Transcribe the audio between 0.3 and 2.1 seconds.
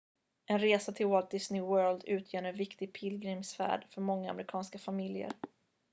en resa till walt disney world